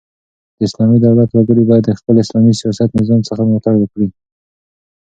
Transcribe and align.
د 0.57 0.59
اسلامي 0.67 0.97
دولت 1.05 1.29
وګړي 1.31 1.63
بايد 1.69 1.83
د 1.87 1.91
خپل 1.99 2.15
اسلامي 2.23 2.53
سیاسي 2.59 2.83
نظام 2.99 3.21
څخه 3.29 3.41
ملاتړ 3.47 3.73
وکړي. 3.79 4.07